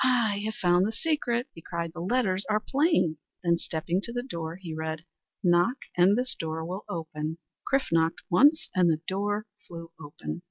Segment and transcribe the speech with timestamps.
[0.03, 4.23] "I have found the secret!" he cried, "the letters are plain." Then stepping to the
[4.23, 5.05] door, he read:
[5.43, 7.37] "Knock and this door will open."
[7.71, 10.39] Chrif knocked once, and the door flew open.